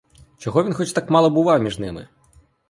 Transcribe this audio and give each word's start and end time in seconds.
Чого 0.37 0.63
він 0.63 0.73
хоч 0.73 0.91
так 0.93 1.09
мало 1.09 1.29
бував 1.29 1.61
між 1.63 1.79
ними! 1.79 2.07